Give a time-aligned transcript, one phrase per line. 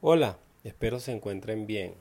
[0.00, 1.92] Hola, espero se encuentren bien.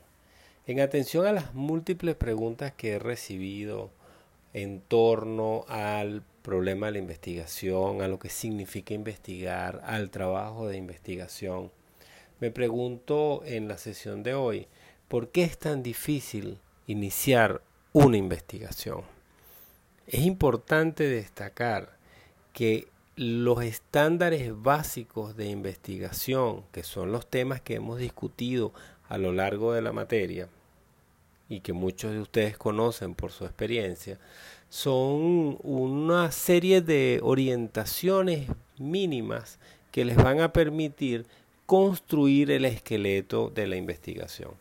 [0.68, 3.90] En atención a las múltiples preguntas que he recibido
[4.54, 10.78] en torno al problema de la investigación, a lo que significa investigar, al trabajo de
[10.78, 11.72] investigación,
[12.40, 14.68] me pregunto en la sesión de hoy,
[15.08, 19.02] ¿por qué es tan difícil iniciar una investigación?
[20.06, 21.98] Es importante destacar
[22.54, 28.74] que los estándares básicos de investigación, que son los temas que hemos discutido
[29.10, 30.50] a lo largo de la materia
[31.50, 34.20] y que muchos de ustedes conocen por su experiencia,
[34.70, 39.58] son una serie de orientaciones mínimas
[39.92, 41.26] que les van a permitir
[41.66, 44.52] construir el esqueleto de la investigación.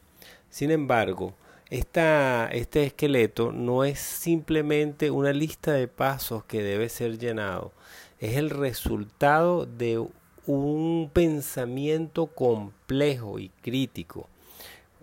[0.48, 1.34] Sin embargo,
[1.68, 7.72] este esqueleto no es simplemente una lista de pasos que debe ser llenado,
[8.20, 10.04] es el resultado de
[10.46, 14.28] un pensamiento complejo y crítico.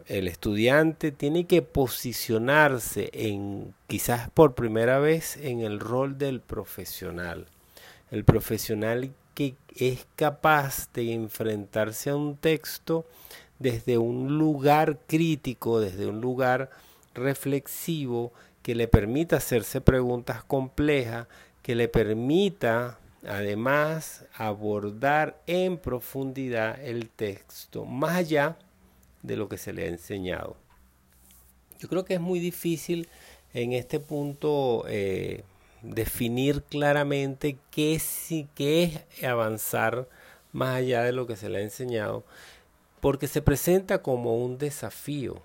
[0.07, 7.47] El estudiante tiene que posicionarse en quizás por primera vez en el rol del profesional.
[8.11, 13.05] El profesional que es capaz de enfrentarse a un texto
[13.59, 16.69] desde un lugar crítico, desde un lugar
[17.13, 21.27] reflexivo que le permita hacerse preguntas complejas,
[21.61, 28.57] que le permita además abordar en profundidad el texto, más allá
[29.21, 30.57] de lo que se le ha enseñado.
[31.79, 33.09] Yo creo que es muy difícil
[33.53, 35.43] en este punto eh,
[35.81, 38.01] definir claramente qué,
[38.55, 38.83] qué
[39.17, 40.07] es avanzar
[40.51, 42.23] más allá de lo que se le ha enseñado,
[42.99, 45.41] porque se presenta como un desafío,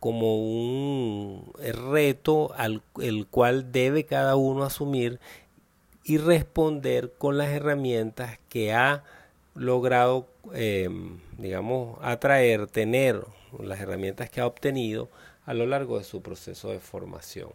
[0.00, 5.20] como un reto al el cual debe cada uno asumir
[6.04, 9.04] y responder con las herramientas que ha
[9.54, 13.24] logrado, em, digamos, atraer, tener
[13.60, 15.08] las herramientas que ha obtenido
[15.44, 17.50] a lo largo de su proceso de formación.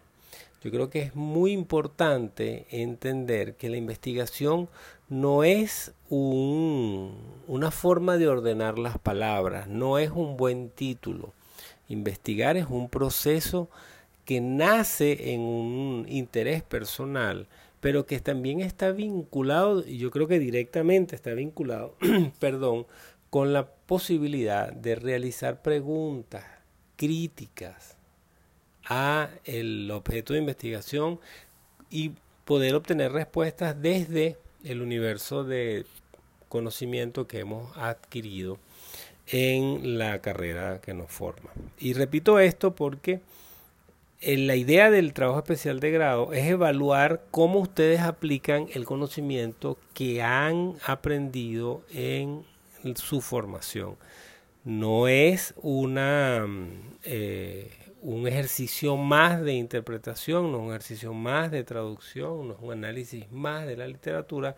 [0.64, 4.70] Yo creo que es muy importante entender que la investigación
[5.08, 7.16] no es un,
[7.48, 11.32] una forma de ordenar las palabras, no es un buen título.
[11.90, 13.70] Investigar es un proceso
[14.26, 17.48] que nace en un interés personal
[17.80, 21.96] pero que también está vinculado, y yo creo que directamente está vinculado,
[22.40, 22.88] perdón,
[23.30, 26.44] con la posibilidad de realizar preguntas
[26.96, 27.98] críticas
[28.86, 31.20] a el objeto de investigación
[31.90, 32.14] y
[32.46, 35.86] poder obtener respuestas desde el universo de
[36.50, 38.58] conocimiento que hemos adquirido
[39.28, 41.52] en la carrera que nos forma.
[41.78, 43.20] Y repito esto porque
[44.22, 50.24] la idea del trabajo especial de grado es evaluar cómo ustedes aplican el conocimiento que
[50.24, 52.44] han aprendido en
[52.96, 53.96] su formación.
[54.64, 56.46] No es una,
[57.04, 62.60] eh, un ejercicio más de interpretación, no es un ejercicio más de traducción, no es
[62.62, 64.56] un análisis más de la literatura,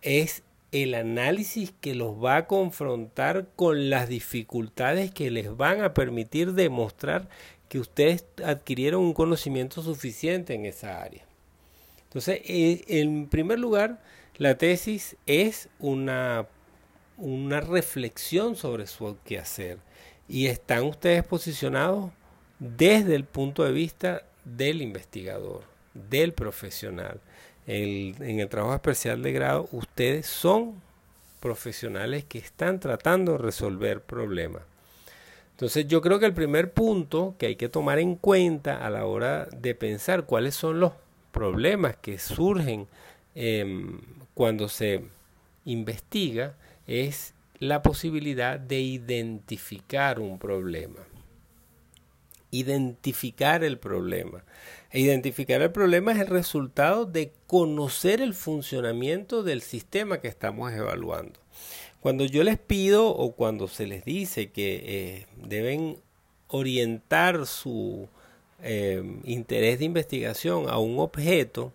[0.00, 0.42] es
[0.72, 6.54] el análisis que los va a confrontar con las dificultades que les van a permitir
[6.54, 7.28] demostrar
[7.72, 11.24] que ustedes adquirieron un conocimiento suficiente en esa área.
[12.04, 13.98] Entonces, eh, en primer lugar,
[14.36, 16.46] la tesis es una,
[17.16, 19.78] una reflexión sobre su quehacer
[20.28, 22.10] y están ustedes posicionados
[22.58, 25.62] desde el punto de vista del investigador,
[25.94, 27.22] del profesional.
[27.66, 30.74] en el trabajo especial de grado, ustedes son
[31.40, 34.60] profesionales que están tratando de resolver problemas.
[35.52, 39.06] Entonces yo creo que el primer punto que hay que tomar en cuenta a la
[39.06, 40.92] hora de pensar cuáles son los
[41.30, 42.88] problemas que surgen
[43.34, 44.00] em,
[44.34, 45.04] cuando se
[45.64, 51.00] investiga es la posibilidad de identificar un problema.
[52.50, 54.44] Identificar el problema.
[54.90, 60.72] E identificar el problema es el resultado de conocer el funcionamiento del sistema que estamos
[60.72, 61.41] evaluando.
[62.02, 65.98] Cuando yo les pido o cuando se les dice que eh, deben
[66.48, 68.08] orientar su
[68.60, 71.72] eh, interés de investigación a un objeto,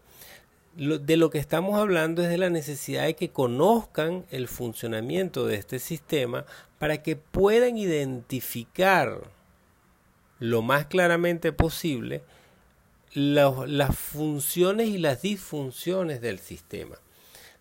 [0.75, 5.56] de lo que estamos hablando es de la necesidad de que conozcan el funcionamiento de
[5.56, 6.46] este sistema
[6.78, 9.22] para que puedan identificar
[10.40, 12.22] lo más claramente posible
[13.13, 16.98] las funciones y las disfunciones del sistema.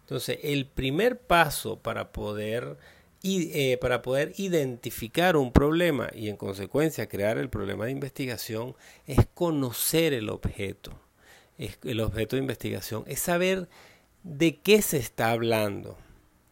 [0.07, 2.77] Entonces, el primer paso para poder,
[3.25, 8.77] eh, para poder identificar un problema y en consecuencia crear el problema de investigación
[9.07, 10.93] es conocer el objeto.
[11.59, 13.69] Es, el objeto de investigación es saber
[14.23, 15.99] de qué se está hablando.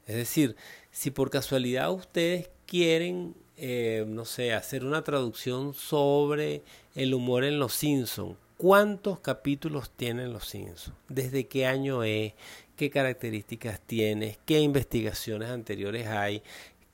[0.06, 0.56] Es decir,
[0.90, 6.62] si por casualidad ustedes quieren eh, no sé, hacer una traducción sobre
[6.96, 8.36] el humor en Los Simpsons.
[8.64, 10.96] ¿Cuántos capítulos tienen Los Simpsons?
[11.10, 12.32] ¿Desde qué año es?
[12.76, 14.38] ¿Qué características tiene?
[14.46, 16.42] ¿Qué investigaciones anteriores hay?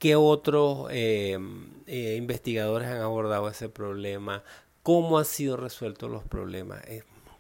[0.01, 1.39] ¿Qué otros eh,
[1.87, 4.43] eh, investigadores han abordado ese problema?
[4.83, 6.83] ¿Cómo han sido resueltos los problemas?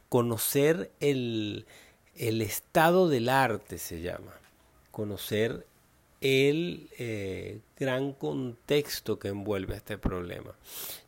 [0.08, 1.66] conocer el,
[2.14, 4.38] el estado del arte se llama.
[4.92, 5.66] Conocer
[6.20, 10.54] el eh, gran contexto que envuelve este problema.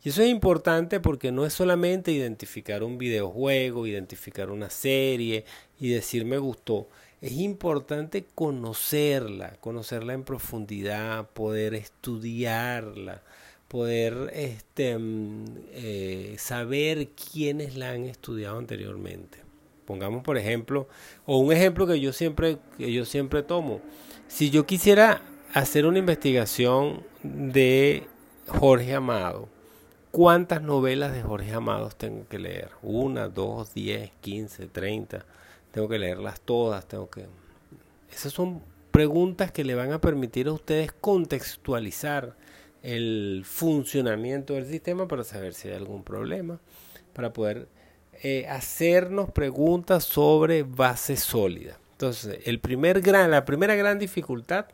[0.03, 5.45] Y eso es importante porque no es solamente identificar un videojuego, identificar una serie
[5.79, 6.87] y decir me gustó.
[7.21, 13.21] Es importante conocerla, conocerla en profundidad, poder estudiarla,
[13.67, 19.42] poder este, mm, eh, saber quiénes la han estudiado anteriormente.
[19.85, 20.87] Pongamos por ejemplo,
[21.25, 23.81] o un ejemplo que yo siempre, que yo siempre tomo
[24.33, 25.21] si yo quisiera
[25.53, 28.03] hacer una investigación de
[28.47, 29.47] Jorge Amado,
[30.09, 32.71] ¿cuántas novelas de Jorge Amado tengo que leer?
[32.81, 35.23] Una, dos, diez, quince, treinta.
[35.71, 37.27] Tengo que leerlas todas, tengo que...
[38.11, 42.35] Esas son preguntas que le van a permitir a ustedes contextualizar
[42.81, 46.59] el funcionamiento del sistema para saber si hay algún problema,
[47.13, 47.67] para poder
[48.25, 51.77] eh, hacernos preguntas sobre base sólida.
[51.91, 54.67] Entonces, el primer gran, la primera gran dificultad,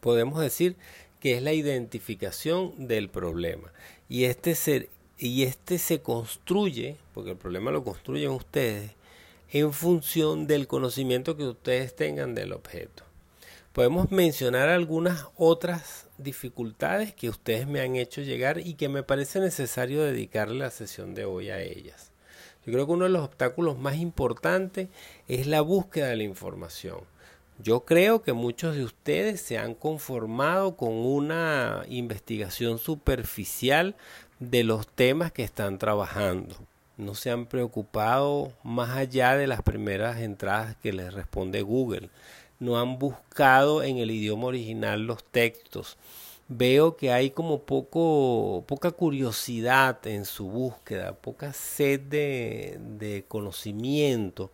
[0.00, 0.74] podemos decir
[1.20, 3.72] que es la identificación del problema.
[4.08, 4.88] Y este se,
[5.18, 8.90] y este se construye, porque el problema lo construyen ustedes,
[9.52, 13.04] en función del conocimiento que ustedes tengan del objeto.
[13.78, 19.38] Podemos mencionar algunas otras dificultades que ustedes me han hecho llegar y que me parece
[19.38, 22.10] necesario dedicarle la sesión de hoy a ellas.
[22.66, 24.88] Yo creo que uno de los obstáculos más importantes
[25.28, 27.02] es la búsqueda de la información.
[27.62, 33.94] Yo creo que muchos de ustedes se han conformado con una investigación superficial
[34.40, 36.56] de los temas que están trabajando.
[36.96, 42.10] No se han preocupado más allá de las primeras entradas que les responde Google.
[42.60, 45.96] No han buscado en el idioma original los textos
[46.48, 54.50] veo que hay como poco, poca curiosidad en su búsqueda, poca sed de, conocimiento,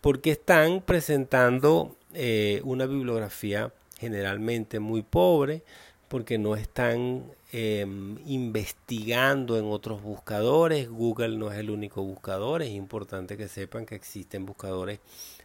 [0.00, 5.62] porque están presentando eh, una bibliografía generalmente muy pobre,
[6.08, 10.88] porque no están em, investigando en otros buscadores.
[10.90, 15.00] Google no es el único buscador, es importante que sepan que existen buscadores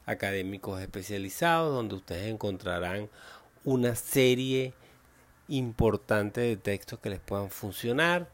[0.08, 3.10] académicos especializados donde ustedes encontrarán
[3.64, 4.74] una serie
[5.50, 8.30] importante de textos que les puedan funcionar.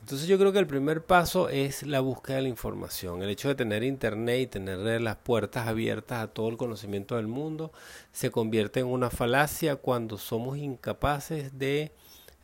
[0.00, 3.22] Entonces yo creo que el primer paso es la búsqueda de la información.
[3.22, 7.28] El hecho de tener internet y tener las puertas abiertas a todo el conocimiento del
[7.28, 7.72] mundo
[8.10, 11.92] se convierte en una falacia cuando somos incapaces de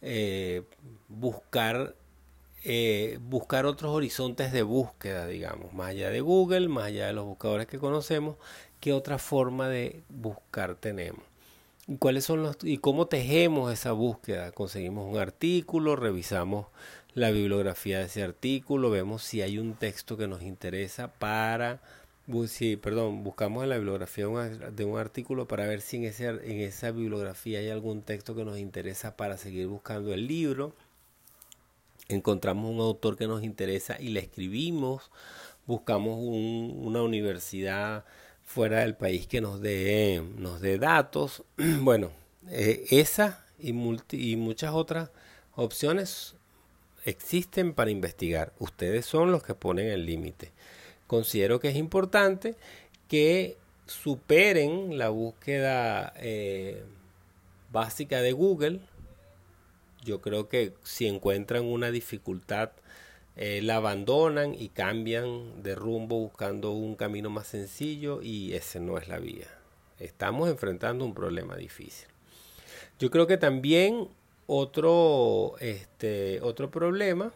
[0.01, 0.63] eh,
[1.09, 1.97] buscar
[2.65, 7.25] eh, buscar otros horizontes de búsqueda, digamos, más allá de Google, más allá de los
[7.25, 8.37] buscadores que conocemos,
[8.81, 11.23] qué otra forma de buscar tenemos
[11.89, 14.53] y cuáles son los y cómo tejemos esa búsqueda.
[14.53, 16.67] Conseguimos un artículo, revisamos
[17.15, 21.81] la bibliografía de ese artículo, vemos si hay un texto que nos interesa para
[22.83, 26.91] perdón, buscamos en la bibliografía de un artículo para ver si en, ese, en esa
[26.91, 30.75] bibliografía hay algún texto que nos interesa para seguir buscando el libro.
[32.09, 35.11] Encontramos un autor que nos interesa y le escribimos.
[35.67, 38.05] Buscamos una universidad
[38.45, 41.43] fuera del país que nos dé, nos dé datos.
[41.81, 42.11] bueno,
[42.49, 43.71] eh, esa y,
[44.13, 45.11] y muchas otras
[45.55, 46.35] opciones
[47.05, 48.53] existen para investigar.
[48.59, 50.53] Ustedes son los que ponen el límite.
[51.07, 52.57] Considero que es importante
[53.09, 56.85] que superen la búsqueda eh,
[57.73, 58.81] básica de Google.
[60.09, 62.71] Yo creo que si encuentran una dificultad
[63.37, 68.97] eh, la abandonan y cambian de rumbo buscando un camino más sencillo y ese no
[68.97, 69.49] es la vía.
[69.99, 72.09] Estamos enfrentando un problema difícil.
[72.99, 74.09] Yo creo que también
[74.47, 77.31] otro, este, otro problema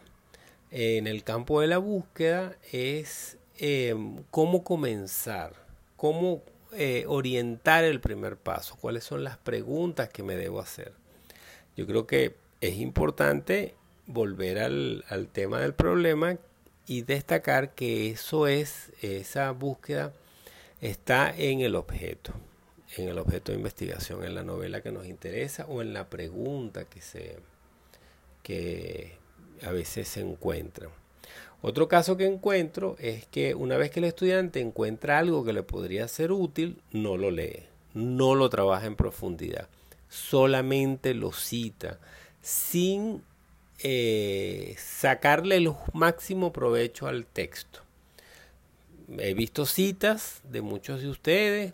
[0.71, 5.53] en el campo de la búsqueda es em, cómo comenzar,
[5.95, 10.91] cómo eh, orientar el primer paso, cuáles son las preguntas que me debo hacer.
[11.77, 13.75] Yo creo que es importante
[14.07, 16.37] volver al, al tema del problema
[16.87, 20.13] y destacar que eso es, esa búsqueda
[20.79, 22.31] está en el objeto,
[22.95, 26.85] en el objeto de investigación, en la novela que nos interesa o en la pregunta
[26.85, 27.37] que se
[28.43, 29.17] que
[29.61, 30.87] a veces se encuentra.
[31.61, 35.63] Otro caso que encuentro es que una vez que el estudiante encuentra algo que le
[35.63, 39.67] podría ser útil, no lo lee, no lo trabaja en profundidad
[40.13, 41.99] solamente lo cita,
[42.43, 43.23] sin
[43.79, 47.79] eh, sacarle el máximo provecho al texto.
[49.17, 51.73] He visto citas de muchos de ustedes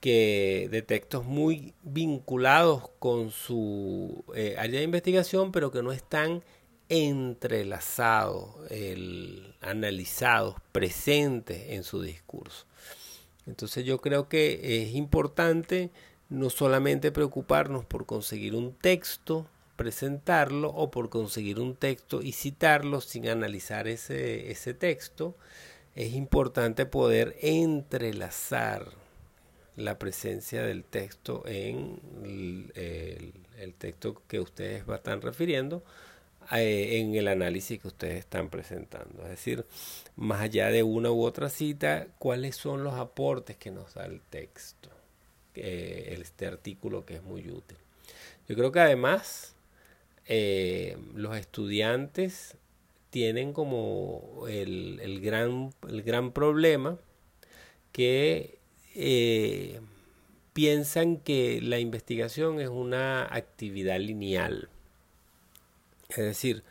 [0.00, 6.42] que de textos muy vinculados con su eh, área de investigación, pero que no están
[6.88, 8.50] entrelazados,
[9.60, 12.66] analizados, presentes en su discurso.
[13.46, 15.90] Entonces yo creo que es importante
[16.28, 19.46] no solamente preocuparnos por conseguir un texto,
[19.82, 25.36] presentarlo o por conseguir un texto y citarlo sin analizar ese, ese texto,
[25.96, 28.92] es importante poder entrelazar
[29.74, 35.82] la presencia del texto en el, texto que ustedes están refiriendo
[36.52, 39.24] eh, en el análisis que ustedes están presentando.
[39.24, 39.66] Es decir,
[40.14, 44.20] más allá de una u otra cita, cuáles son los aportes que nos da el
[44.20, 44.90] texto,
[45.56, 47.78] eh, este artículo que es muy útil.
[48.48, 49.51] Yo creo que además
[50.34, 52.56] eh, los estudiantes
[53.10, 56.96] tienen como el, gran, el gran problema
[57.92, 58.58] que
[58.94, 59.82] eh,
[60.54, 64.70] piensan que la investigación es una actividad lineal.
[66.08, 66.64] Es decir,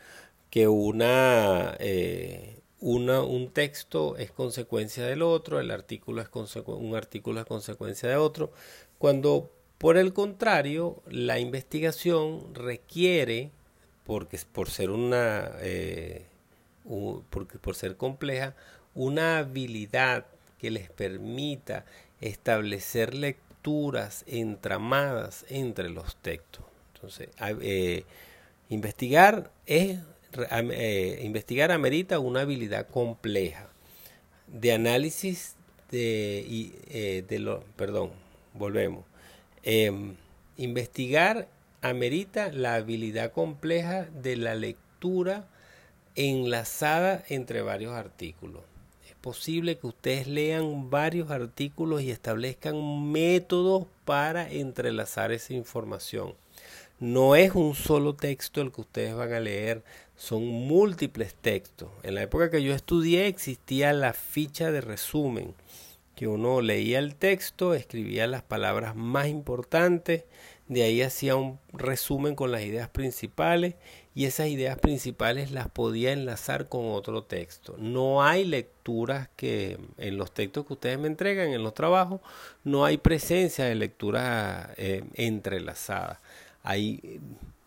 [0.50, 6.28] que una, eh, una, un texto es consecuencia del otro, el artículo es
[6.66, 8.50] un artículo es consecuencia de otro,
[8.98, 9.52] cuando
[9.82, 13.50] por el contrario, la investigación requiere,
[14.04, 16.24] porque por ser una, eh,
[17.30, 18.54] porque por ser compleja,
[18.94, 20.26] una habilidad
[20.58, 21.84] que les permita
[22.20, 26.64] establecer lecturas entramadas entre los textos.
[26.94, 28.04] Entonces, eh,
[28.68, 29.98] investigar es
[30.50, 33.68] eh, investigar amerita una habilidad compleja
[34.46, 35.56] de análisis
[35.90, 38.12] de, eh, de lo, perdón,
[38.54, 39.11] volvemos.
[39.62, 40.16] Em,
[40.56, 41.48] investigar
[41.80, 45.48] amerita la habilidad compleja de la lectura
[46.14, 48.62] enlazada entre varios artículos
[49.22, 56.34] posible que ustedes lean varios artículos y establezcan métodos para entrelazar esa información.
[56.98, 59.82] No es un solo texto el que ustedes van a leer,
[60.16, 61.88] son múltiples textos.
[62.02, 65.54] En la época que yo estudié existía la ficha de resumen,
[66.14, 70.24] que uno leía el texto, escribía las palabras más importantes,
[70.68, 73.74] de ahí hacía un resumen con las ideas principales
[74.14, 77.76] y esas ideas principales las podía enlazar con otro texto.
[77.78, 82.20] No hay lecturas que en los textos que ustedes me entregan, en los trabajos,
[82.64, 86.18] no hay presencia de lecturas eh, entrelazadas.
[86.62, 87.20] Hay,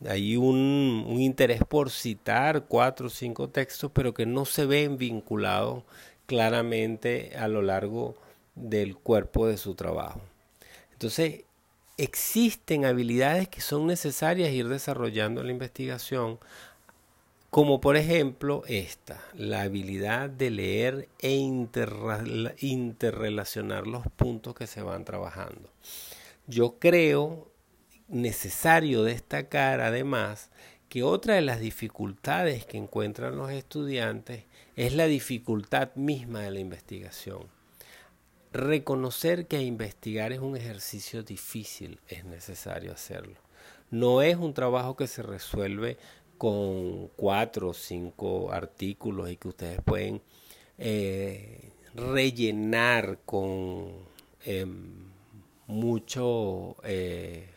[0.08, 4.98] hay un, un, interés por citar cuatro o cinco textos, pero que no se ven
[4.98, 5.84] vinculados
[6.28, 8.16] claramente a lo largo
[8.56, 10.22] del cuerpo de su trabajo.
[10.94, 11.44] Entonces,
[11.98, 16.40] existen habilidades que son necesarias ir desarrollando en la investigación,
[17.50, 21.36] como por ejemplo esta, la habilidad de leer e
[22.60, 25.70] interrelacionar los puntos que se van trabajando.
[26.48, 27.50] Yo creo
[28.08, 30.50] necesario destacar además
[30.90, 34.44] que otra de las dificultades que encuentran los estudiantes
[34.76, 37.55] es la dificultad misma de la investigación.
[38.56, 43.36] Reconocer que investigar es un ejercicio difícil, es necesario hacerlo.
[43.92, 45.98] No es un trabajo que se resuelve
[46.38, 50.22] con cuatro o cinco artículos y que ustedes pueden
[50.78, 53.92] eh, rellenar con
[54.46, 55.12] em,
[55.68, 57.50] mucho eh,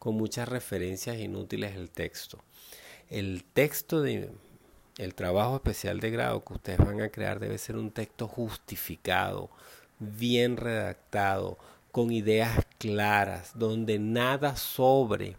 [0.00, 2.42] con muchas referencias inútiles el texto.
[3.08, 4.32] El texto de
[4.98, 9.48] el trabajo especial de grado que ustedes van a crear debe ser un texto justificado,
[10.00, 11.58] bien redactado,
[11.92, 15.36] con ideas claras, donde nada sobre,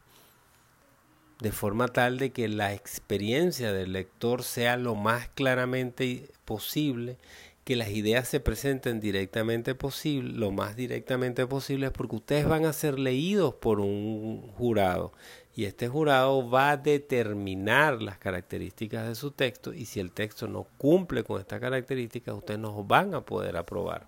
[1.40, 7.18] de forma tal de que la experiencia del lector sea lo más claramente posible,
[7.64, 12.74] que las ideas se presenten directamente posible, lo más directamente posible, porque ustedes van a
[12.74, 15.14] ser leídos por un jurado
[15.56, 20.48] y este jurado va a determinar las características de su texto y si el texto
[20.48, 24.08] no cumple con estas características, ustedes no van a poder aprobar.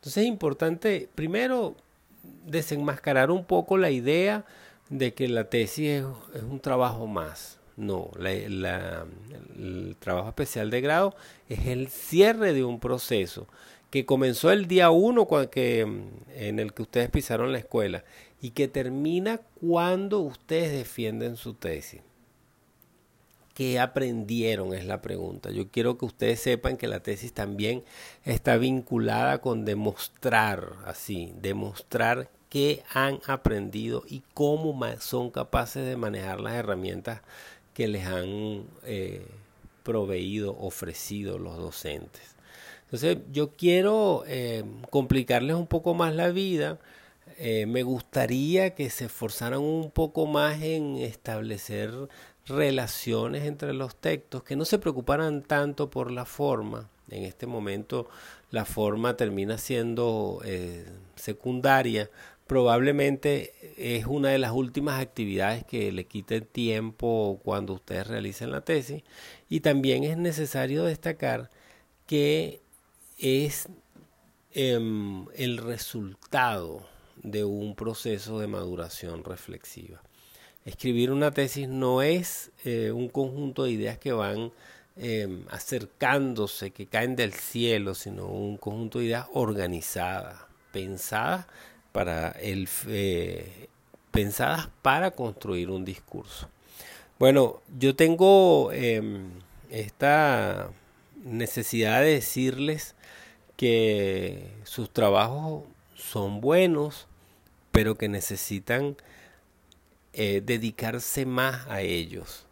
[0.00, 1.76] Entonces es importante, primero,
[2.46, 4.46] desenmascarar un poco la idea
[4.88, 6.02] de que la tesis
[6.34, 7.58] es, un trabajo más.
[7.76, 11.14] No, el trabajo especial de grado
[11.50, 13.46] es el cierre de un proceso
[13.90, 18.04] que comenzó el día uno en el que ustedes pisaron la escuela
[18.40, 22.00] y que termina cuando ustedes defienden su tesis.
[23.60, 24.72] ¿Qué aprendieron?
[24.72, 25.50] Es la pregunta.
[25.50, 27.84] Yo quiero que ustedes sepan que la tesis también
[28.24, 36.40] está vinculada con demostrar, así, demostrar qué han aprendido y cómo son capaces de manejar
[36.40, 37.20] las herramientas
[37.74, 39.26] que les han eh,
[39.82, 42.36] proveído, ofrecido los docentes.
[42.84, 46.78] Entonces yo quiero eh, complicarles un poco más la vida.
[47.36, 51.90] Eh, me gustaría que se esforzaran un poco más en establecer
[52.50, 56.90] relaciones entre los textos, que no se preocuparan tanto por la forma.
[57.08, 58.08] En este momento
[58.50, 62.10] la forma termina siendo eh, secundaria.
[62.46, 68.60] Probablemente es una de las últimas actividades que le quite tiempo cuando ustedes realicen la
[68.60, 69.02] tesis.
[69.48, 71.50] Y también es necesario destacar
[72.06, 72.60] que
[73.18, 73.68] es
[74.52, 76.86] em, el resultado
[77.22, 80.02] de un proceso de maduración reflexiva.
[80.70, 84.52] Escribir una tesis no es eh, un conjunto de ideas que van
[84.96, 90.36] em, acercándose, que caen del cielo, sino un conjunto de ideas organizadas,
[90.70, 91.46] pensadas
[91.90, 93.66] para, el, eh,
[94.12, 96.48] pensadas para construir un discurso.
[97.18, 99.28] Bueno, yo tengo em,
[99.70, 100.70] esta
[101.24, 102.94] necesidad de decirles
[103.56, 105.64] que sus trabajos
[105.96, 107.08] son buenos,
[107.72, 108.96] pero que necesitan
[110.12, 112.46] eh, dedicarse más a ellos.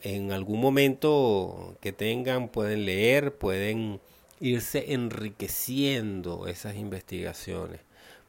[0.00, 4.00] En algún momento que tengan pueden leer, pueden
[4.40, 7.80] irse enriqueciendo esas investigaciones.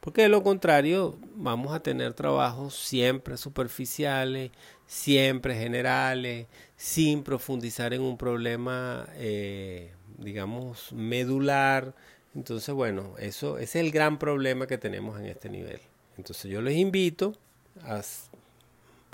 [0.04, 4.52] Porque de lo contrario vamos a tener trabajos siempre superficiales,
[4.86, 6.46] siempre generales,
[6.76, 11.94] sin profundizar en un problema, eh, digamos, medular.
[12.34, 15.80] Entonces, bueno, eso es el gran problema que tenemos en este nivel.
[16.18, 17.34] Entonces yo les invito
[17.82, 18.02] a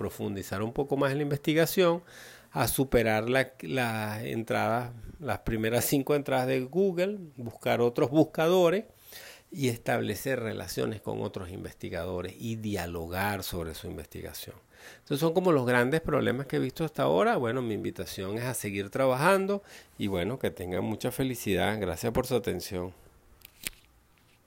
[0.01, 2.03] profundizar un poco más en la investigación,
[2.53, 8.87] a superar las entradas, las primeras cinco entradas de Google, buscar otros buscadores
[9.53, 14.57] y establecer relaciones con otros investigadores y dialogar sobre su investigación.
[15.01, 17.37] Entonces son como los grandes problemas que he visto hasta ahora.
[17.37, 19.63] Bueno, mi invitación es a seguir trabajando
[19.99, 21.79] y bueno, que tengan mucha felicidad.
[21.79, 22.95] Gracias por su atención.